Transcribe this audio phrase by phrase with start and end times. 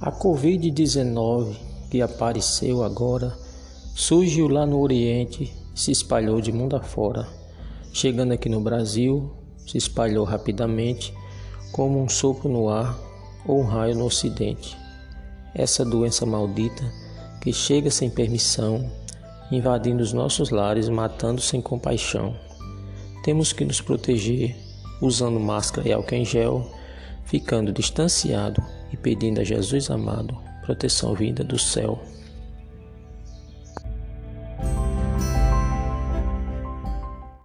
[0.00, 1.56] A Covid-19
[1.90, 3.36] que apareceu agora
[3.94, 7.28] surgiu lá no Oriente se espalhou de mundo afora.
[7.92, 9.30] Chegando aqui no Brasil,
[9.66, 11.12] se espalhou rapidamente
[11.72, 12.98] como um sopro no ar
[13.44, 14.76] ou um raio no Ocidente.
[15.54, 16.84] Essa doença maldita
[17.40, 18.90] que chega sem permissão,
[19.50, 22.36] invadindo os nossos lares, matando sem compaixão.
[23.24, 24.56] Temos que nos proteger
[25.00, 26.70] usando máscara e álcool em gel,
[27.24, 32.00] ficando distanciado e pedindo a Jesus amado proteção vinda do céu.